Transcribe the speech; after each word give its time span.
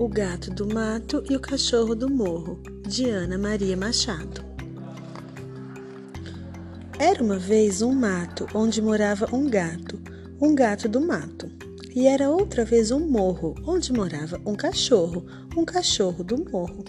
O 0.00 0.08
Gato 0.08 0.50
do 0.50 0.66
Mato 0.66 1.22
e 1.28 1.36
o 1.36 1.40
Cachorro 1.40 1.94
do 1.94 2.08
Morro, 2.08 2.58
de 2.88 3.10
Ana 3.10 3.36
Maria 3.36 3.76
Machado. 3.76 4.42
Era 6.98 7.22
uma 7.22 7.38
vez 7.38 7.82
um 7.82 7.92
mato 7.92 8.46
onde 8.54 8.80
morava 8.80 9.28
um 9.30 9.46
gato, 9.46 10.00
um 10.40 10.54
gato 10.54 10.88
do 10.88 11.02
mato. 11.02 11.52
E 11.94 12.06
era 12.06 12.30
outra 12.30 12.64
vez 12.64 12.90
um 12.90 13.06
morro 13.06 13.54
onde 13.66 13.92
morava 13.92 14.40
um 14.46 14.54
cachorro, 14.54 15.26
um 15.54 15.66
cachorro 15.66 16.24
do 16.24 16.50
morro. 16.50 16.82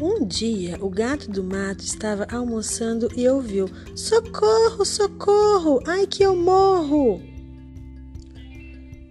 Um 0.00 0.24
dia, 0.24 0.78
o 0.80 0.88
gato 0.88 1.28
do 1.28 1.42
mato 1.42 1.82
estava 1.82 2.28
almoçando 2.30 3.08
e 3.16 3.28
ouviu: 3.28 3.68
Socorro, 3.96 4.84
socorro! 4.84 5.80
Ai 5.84 6.06
que 6.06 6.22
eu 6.22 6.36
morro! 6.36 7.33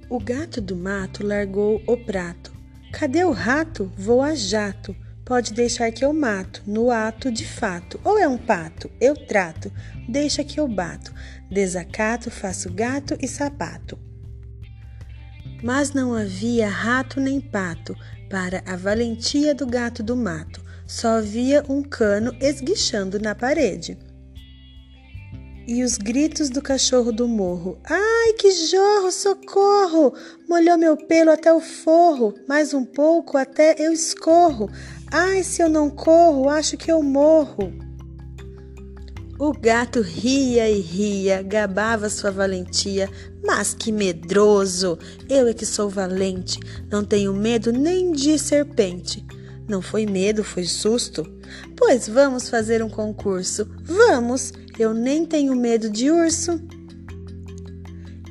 O 0.10 0.20
gato 0.20 0.62
do 0.62 0.76
mato 0.76 1.26
largou 1.26 1.82
o 1.88 1.98
prato. 1.98 2.54
Cadê 2.92 3.24
o 3.24 3.32
rato? 3.32 3.92
Vou 3.98 4.22
a 4.22 4.36
jato. 4.36 4.96
Pode 5.26 5.54
deixar 5.54 5.92
que 5.92 6.04
eu 6.04 6.14
mato, 6.14 6.62
no 6.68 6.92
ato 6.92 7.32
de 7.32 7.46
fato. 7.46 8.00
Ou 8.04 8.20
é 8.20 8.28
um 8.28 8.38
pato, 8.38 8.92
eu 9.00 9.16
trato, 9.16 9.72
deixa 10.08 10.44
que 10.44 10.60
eu 10.60 10.68
bato. 10.68 11.14
Desacato, 11.50 12.30
faço 12.30 12.72
gato 12.72 13.18
e 13.22 13.28
sapato. 13.28 13.98
Mas 15.64 15.94
não 15.94 16.14
havia 16.14 16.68
rato 16.68 17.22
nem 17.22 17.40
pato 17.40 17.96
para 18.30 18.62
a 18.66 18.76
valentia 18.76 19.56
do 19.56 19.66
gato 19.66 20.04
do 20.04 20.16
mato. 20.16 20.62
Só 20.86 21.20
havia 21.20 21.64
um 21.70 21.82
cano 21.82 22.36
esguichando 22.42 23.18
na 23.18 23.34
parede. 23.34 23.98
E 25.66 25.82
os 25.82 25.98
gritos 25.98 26.50
do 26.50 26.62
cachorro 26.62 27.14
do 27.14 27.26
morro. 27.26 27.80
Ai, 27.90 28.34
que 28.34 28.52
jorro, 28.52 29.12
socorro! 29.12 30.14
Molhou 30.50 30.78
meu 30.78 30.98
pelo 30.98 31.32
até 31.32 31.54
o 31.54 31.62
forro, 31.62 32.34
mais 32.50 32.74
um 32.74 32.84
pouco 32.84 33.38
até 33.38 33.76
eu 33.80 33.94
escorro. 33.94 34.70
Ai, 35.10 35.42
se 35.42 35.62
eu 35.62 35.70
não 35.70 35.90
corro, 35.90 36.50
acho 36.50 36.76
que 36.76 36.92
eu 36.92 37.02
morro. 37.02 37.72
O 39.40 39.54
gato 39.54 40.02
ria 40.02 40.70
e 40.70 40.82
ria, 40.82 41.42
gabava 41.42 42.10
sua 42.10 42.30
valentia, 42.30 43.10
mas 43.42 43.74
que 43.74 43.90
medroso! 43.90 45.00
Eu 45.30 45.48
é 45.48 45.54
que 45.54 45.66
sou 45.66 45.90
valente, 45.90 46.60
não 46.92 47.06
tenho 47.06 47.34
medo 47.34 47.72
nem 47.72 48.12
de 48.12 48.38
serpente. 48.38 49.26
Não 49.68 49.82
foi 49.82 50.06
medo, 50.06 50.44
foi 50.44 50.66
susto. 50.66 51.26
Pois 51.76 52.08
vamos 52.08 52.50
fazer 52.50 52.84
um 52.84 52.90
concurso. 52.90 53.68
Vamos! 53.84 54.52
Eu 54.78 54.94
nem 54.94 55.26
tenho 55.26 55.56
medo 55.56 55.90
de 55.90 56.10
urso. 56.10 56.60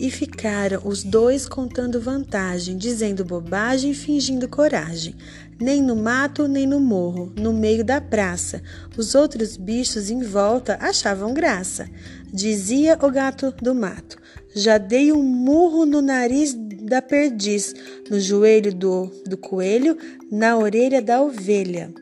E 0.00 0.10
ficaram 0.10 0.82
os 0.84 1.04
dois 1.04 1.46
contando 1.46 2.00
vantagem, 2.00 2.76
dizendo 2.76 3.24
bobagem, 3.24 3.94
fingindo 3.94 4.48
coragem. 4.48 5.14
Nem 5.60 5.80
no 5.80 5.94
mato, 5.94 6.48
nem 6.48 6.66
no 6.66 6.80
morro, 6.80 7.32
no 7.38 7.52
meio 7.52 7.84
da 7.84 8.00
praça. 8.00 8.60
Os 8.96 9.14
outros 9.14 9.56
bichos 9.56 10.10
em 10.10 10.20
volta 10.20 10.76
achavam 10.80 11.32
graça. 11.32 11.88
Dizia 12.32 12.98
o 13.00 13.10
gato 13.12 13.54
do 13.62 13.72
mato: 13.72 14.18
Já 14.56 14.76
dei 14.76 15.12
um 15.12 15.22
murro 15.22 15.86
no 15.86 16.02
nariz 16.02 16.52
da 16.82 17.00
perdiz, 17.00 17.74
no 18.10 18.20
joelho 18.20 18.74
do, 18.74 19.10
do 19.26 19.36
coelho, 19.36 19.96
na 20.30 20.56
orelha 20.56 21.00
da 21.00 21.22
ovelha. 21.22 21.92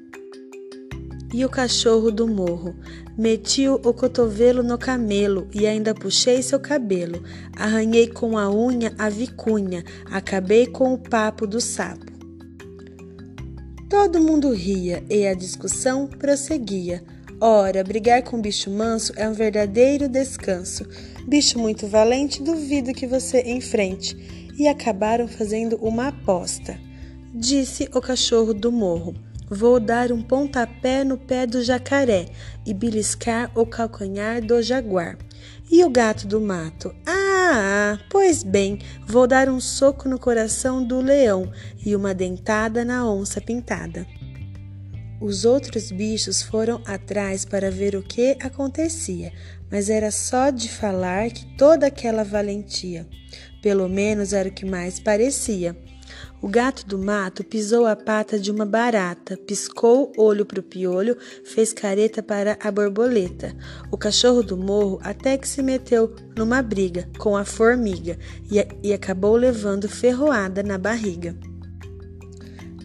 E 1.33 1.45
o 1.45 1.49
cachorro 1.49 2.11
do 2.11 2.27
morro: 2.27 2.75
Meti 3.17 3.69
o 3.69 3.79
cotovelo 3.93 4.63
no 4.63 4.79
camelo 4.79 5.47
e 5.53 5.67
ainda 5.67 5.95
puxei 5.95 6.43
seu 6.43 6.59
cabelo. 6.59 7.23
Arranhei 7.57 8.09
com 8.09 8.37
a 8.37 8.51
unha 8.51 8.93
a 8.99 9.09
vicunha, 9.09 9.85
acabei 10.07 10.67
com 10.67 10.93
o 10.93 10.99
papo 10.99 11.47
do 11.47 11.61
sapo. 11.61 12.11
Todo 13.89 14.21
mundo 14.21 14.53
ria 14.53 15.05
e 15.11 15.27
a 15.27 15.35
discussão 15.35 16.07
prosseguia. 16.07 17.03
Ora, 17.41 17.83
brigar 17.83 18.23
com 18.23 18.41
bicho 18.41 18.71
manso 18.71 19.13
é 19.17 19.29
um 19.29 19.33
verdadeiro 19.33 20.09
descanso. 20.09 20.85
Bicho 21.27 21.59
muito 21.59 21.87
valente, 21.87 22.43
duvido 22.43 22.93
que 22.93 23.07
você 23.07 23.43
enfrente. 23.43 24.40
E 24.59 24.69
acabaram 24.69 25.27
fazendo 25.27 25.77
uma 25.77 26.09
aposta. 26.09 26.79
Disse 27.35 27.89
o 27.95 28.01
cachorro 28.01 28.53
do 28.53 28.71
morro. 28.71 29.15
Vou 29.49 29.81
dar 29.81 30.13
um 30.13 30.23
pontapé 30.23 31.03
no 31.03 31.19
pé 31.19 31.47
do 31.47 31.63
jacaré 31.63 32.27
e 32.65 32.73
beliscar 32.73 33.51
o 33.55 33.67
calcanhar 33.67 34.41
do 34.41 34.63
jaguar. 34.63 35.19
E 35.71 35.85
o 35.85 35.91
gato 35.91 36.27
do 36.27 36.41
mato? 36.41 36.95
Ah, 37.07 37.99
pois 38.11 38.43
bem, 38.43 38.79
vou 39.07 39.27
dar 39.27 39.49
um 39.49 39.61
soco 39.61 40.09
no 40.09 40.19
coração 40.19 40.85
do 40.85 41.01
leão 41.01 41.51
e 41.85 41.97
uma 41.97 42.15
dentada 42.15 42.85
na 42.85 43.09
onça 43.09 43.41
pintada. 43.41 44.07
Os 45.21 45.45
outros 45.45 45.93
bichos 45.93 46.41
foram 46.41 46.81
atrás 46.87 47.45
para 47.45 47.71
ver 47.71 47.95
o 47.95 48.03
que 48.03 48.39
acontecia, 48.41 49.31
mas 49.71 49.91
era 49.91 50.11
só 50.11 50.49
de 50.49 50.67
falar 50.67 51.31
que 51.31 51.45
toda 51.59 51.89
aquela 51.89 52.25
valentia. 52.25 53.07
Pelo 53.61 53.87
menos 53.87 54.33
era 54.33 54.49
o 54.49 54.53
que 54.53 54.65
mais 54.65 54.99
parecia. 54.99 55.77
O 56.41 56.49
gato 56.49 56.87
do 56.87 56.99
mato 56.99 57.45
pisou 57.45 57.85
a 57.85 57.95
pata 57.95 58.39
de 58.39 58.51
uma 58.51 58.65
barata, 58.65 59.37
piscou 59.37 60.11
olho 60.17 60.47
para 60.47 60.61
o 60.61 60.63
piolho, 60.63 61.15
fez 61.45 61.71
careta 61.71 62.23
para 62.23 62.57
a 62.59 62.71
borboleta. 62.71 63.55
O 63.91 63.99
cachorro 63.99 64.43
do 64.43 64.57
morro 64.57 64.99
até 65.03 65.37
que 65.37 65.47
se 65.47 65.63
meteu 65.63 66.15
numa 66.35 66.63
briga 66.63 67.07
com 67.19 67.37
a 67.37 67.45
formiga 67.45 68.19
e, 68.51 68.57
e 68.83 68.95
acabou 68.95 69.37
levando 69.37 69.87
ferroada 69.87 70.63
na 70.63 70.79
barriga. 70.79 71.37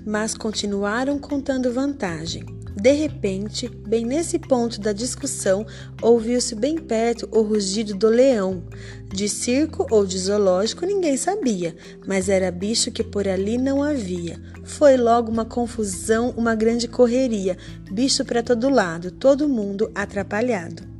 Mas 0.05 0.35
continuaram 0.35 1.17
contando 1.17 1.73
vantagem. 1.73 2.45
De 2.75 2.91
repente, 2.91 3.69
bem 3.69 4.05
nesse 4.05 4.37
ponto 4.37 4.81
da 4.81 4.91
discussão, 4.91 5.65
ouviu-se 6.01 6.53
bem 6.53 6.77
perto 6.77 7.27
o 7.31 7.41
rugido 7.41 7.95
do 7.95 8.09
leão. 8.09 8.63
De 9.07 9.29
circo 9.29 9.87
ou 9.89 10.05
de 10.05 10.19
zoológico 10.19 10.85
ninguém 10.85 11.15
sabia, 11.15 11.73
mas 12.05 12.27
era 12.27 12.51
bicho 12.51 12.91
que 12.91 13.03
por 13.03 13.27
ali 13.27 13.57
não 13.57 13.81
havia. 13.81 14.39
Foi 14.63 14.97
logo 14.97 15.31
uma 15.31 15.45
confusão, 15.45 16.33
uma 16.35 16.53
grande 16.53 16.87
correria, 16.87 17.57
bicho 17.89 18.25
para 18.25 18.43
todo 18.43 18.69
lado, 18.69 19.09
todo 19.09 19.47
mundo 19.47 19.89
atrapalhado. 19.95 20.94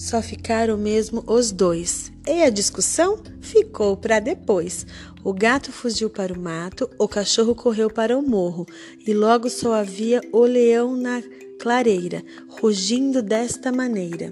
Só 0.00 0.22
ficaram 0.22 0.78
mesmo 0.78 1.22
os 1.26 1.52
dois. 1.52 2.10
E 2.26 2.42
a 2.42 2.48
discussão 2.48 3.18
ficou 3.38 3.98
para 3.98 4.18
depois. 4.18 4.86
O 5.22 5.30
gato 5.30 5.70
fugiu 5.70 6.08
para 6.08 6.32
o 6.32 6.40
mato, 6.40 6.88
o 6.98 7.06
cachorro 7.06 7.54
correu 7.54 7.90
para 7.90 8.16
o 8.16 8.22
morro, 8.22 8.64
e 9.06 9.12
logo 9.12 9.50
só 9.50 9.74
havia 9.74 10.22
o 10.32 10.40
leão 10.40 10.96
na 10.96 11.22
clareira, 11.60 12.24
rugindo 12.48 13.20
desta 13.20 13.70
maneira. 13.70 14.30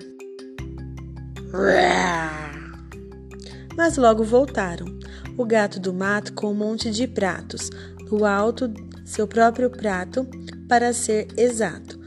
Mas 3.76 3.98
logo 3.98 4.24
voltaram. 4.24 4.86
O 5.36 5.44
gato 5.44 5.78
do 5.78 5.92
mato 5.92 6.32
com 6.32 6.50
um 6.50 6.54
monte 6.54 6.90
de 6.90 7.06
pratos, 7.06 7.68
no 8.10 8.24
alto 8.24 8.72
seu 9.04 9.28
próprio 9.28 9.68
prato, 9.68 10.26
para 10.66 10.94
ser 10.94 11.28
exato, 11.36 11.97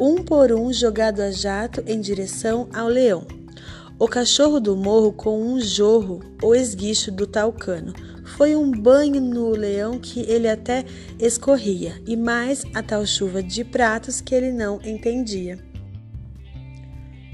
um 0.00 0.24
por 0.24 0.50
um 0.50 0.72
jogado 0.72 1.20
a 1.20 1.30
jato 1.30 1.84
em 1.86 2.00
direção 2.00 2.70
ao 2.72 2.88
leão. 2.88 3.26
O 3.98 4.08
cachorro 4.08 4.58
do 4.58 4.74
morro 4.74 5.12
com 5.12 5.38
um 5.42 5.60
jorro 5.60 6.20
ou 6.40 6.56
esguicho 6.56 7.12
do 7.12 7.26
tal 7.26 7.52
cano. 7.52 7.92
Foi 8.24 8.56
um 8.56 8.70
banho 8.70 9.20
no 9.20 9.50
leão 9.50 9.98
que 9.98 10.20
ele 10.20 10.48
até 10.48 10.86
escorria, 11.18 12.00
e 12.06 12.16
mais 12.16 12.64
a 12.72 12.82
tal 12.82 13.04
chuva 13.04 13.42
de 13.42 13.62
pratos 13.62 14.22
que 14.22 14.34
ele 14.34 14.52
não 14.52 14.80
entendia. 14.82 15.58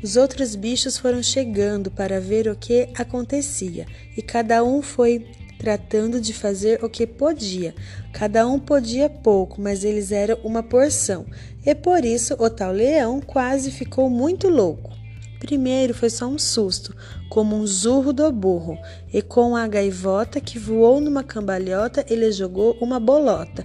Os 0.03 0.17
outros 0.17 0.57
bichos 0.57 0.99
foram 0.99 1.23
chegando 1.23 1.89
para 1.89 2.21
ver 2.21 2.49
o 2.49 2.57
que 2.57 2.89
acontecia, 2.97 3.87
e 4.17 4.23
cada 4.23 4.65
um 4.65 4.83
foi 4.83 5.25
tratando 5.59 6.21
de 6.21 6.33
fazer 6.33 6.83
o 6.85 6.89
que 6.89 7.07
podia. 7.07 7.75
Cada 8.13 8.47
um 8.47 8.59
podia 8.59 9.09
pouco, 9.09 9.61
mas 9.61 9.85
eles 9.85 10.13
eram 10.13 10.39
uma 10.45 10.63
porção, 10.63 11.27
e 11.65 11.75
por 11.75 12.05
isso 12.05 12.35
o 12.39 12.49
tal 12.49 12.73
leão 12.73 13.21
quase 13.21 13.71
ficou 13.71 14.09
muito 14.09 14.49
louco. 14.49 14.91
Primeiro 15.39 15.95
foi 15.95 16.11
só 16.11 16.27
um 16.27 16.39
susto, 16.39 16.97
como 17.29 17.55
um 17.57 17.67
zurro 17.67 18.13
do 18.13 18.31
burro, 18.33 18.79
e 19.13 19.21
com 19.21 19.55
a 19.55 19.67
gaivota 19.67 20.41
que 20.41 20.59
voou 20.59 21.01
numa 21.01 21.23
cambalhota, 21.23 22.05
ele 22.09 22.33
jogou 22.33 22.77
uma 22.81 22.99
bolota. 22.99 23.65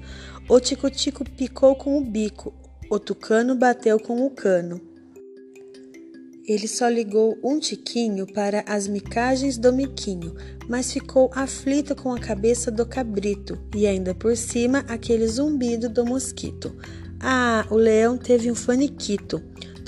O 0.49 0.59
tico-tico 0.59 1.23
picou 1.23 1.75
com 1.75 1.97
o 1.97 2.03
bico, 2.03 2.53
o 2.89 2.99
tucano 2.99 3.55
bateu 3.55 3.99
com 3.99 4.25
o 4.25 4.29
cano. 4.29 4.90
Ele 6.51 6.67
só 6.67 6.89
ligou 6.89 7.37
um 7.43 7.59
tiquinho 7.59 8.27
para 8.27 8.63
as 8.67 8.87
micagens 8.87 9.57
do 9.57 9.71
miquinho, 9.71 10.35
mas 10.67 10.91
ficou 10.91 11.31
aflito 11.33 11.95
com 11.95 12.11
a 12.11 12.19
cabeça 12.19 12.69
do 12.69 12.85
cabrito 12.85 13.57
e 13.75 13.87
ainda 13.87 14.13
por 14.13 14.35
cima 14.35 14.79
aquele 14.87 15.27
zumbido 15.27 15.87
do 15.87 16.05
mosquito. 16.05 16.75
Ah, 17.19 17.65
o 17.69 17.75
leão 17.75 18.17
teve 18.17 18.51
um 18.51 18.55
faniquito 18.55 19.41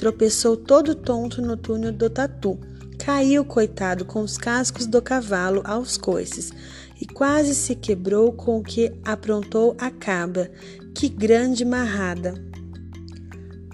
tropeçou 0.03 0.57
todo 0.57 0.95
tonto 0.95 1.41
no 1.41 1.55
túnel 1.55 1.93
do 1.93 2.09
tatu. 2.09 2.59
caiu, 2.99 3.45
coitado, 3.45 4.03
com 4.03 4.21
os 4.21 4.37
cascos 4.37 4.85
do 4.85 5.01
cavalo 5.01 5.61
aos 5.63 5.97
coices 5.97 6.51
e 6.99 7.05
quase 7.05 7.55
se 7.55 7.73
quebrou 7.73 8.33
com 8.33 8.59
o 8.59 8.63
que 8.63 8.91
aprontou 9.05 9.77
a 9.79 9.89
cabra. 9.89 10.51
Que 10.93 11.07
grande 11.07 11.63
marrada! 11.63 12.52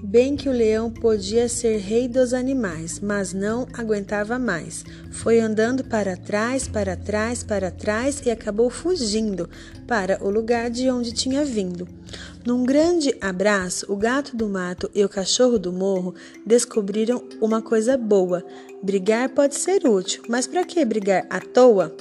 Bem 0.09 0.35
que 0.35 0.49
o 0.49 0.51
leão 0.51 0.89
podia 0.89 1.47
ser 1.47 1.77
rei 1.77 2.07
dos 2.07 2.33
animais, 2.33 2.99
mas 2.99 3.31
não 3.31 3.67
aguentava 3.71 4.39
mais. 4.39 4.83
Foi 5.11 5.39
andando 5.39 5.83
para 5.83 6.17
trás, 6.17 6.67
para 6.67 6.95
trás, 6.95 7.43
para 7.43 7.69
trás 7.69 8.19
e 8.25 8.31
acabou 8.31 8.71
fugindo 8.71 9.47
para 9.85 10.17
o 10.25 10.31
lugar 10.31 10.71
de 10.71 10.89
onde 10.89 11.11
tinha 11.11 11.45
vindo. 11.45 11.87
Num 12.43 12.63
grande 12.63 13.15
abraço, 13.21 13.85
o 13.87 13.95
gato 13.95 14.35
do 14.35 14.49
mato 14.49 14.89
e 14.95 15.05
o 15.05 15.09
cachorro 15.09 15.59
do 15.59 15.71
morro 15.71 16.15
descobriram 16.43 17.23
uma 17.39 17.61
coisa 17.61 17.95
boa. 17.95 18.43
Brigar 18.81 19.29
pode 19.29 19.53
ser 19.53 19.87
útil, 19.87 20.23
mas 20.27 20.47
para 20.47 20.65
que 20.65 20.83
brigar 20.83 21.27
à 21.29 21.39
toa? 21.39 21.95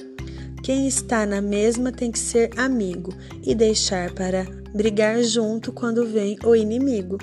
Quem 0.63 0.87
está 0.87 1.27
na 1.27 1.43
mesma 1.43 1.91
tem 1.91 2.11
que 2.11 2.17
ser 2.17 2.49
amigo 2.57 3.13
e 3.45 3.53
deixar 3.53 4.11
para 4.15 4.47
brigar 4.73 5.21
junto 5.21 5.71
quando 5.71 6.07
vem 6.07 6.39
o 6.43 6.55
inimigo. 6.55 7.19